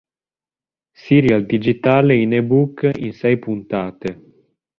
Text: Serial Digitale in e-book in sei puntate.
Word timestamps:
Serial 1.03 1.45
Digitale 1.45 2.15
in 2.15 2.33
e-book 2.33 2.89
in 2.95 3.13
sei 3.13 3.37
puntate. 3.37 4.09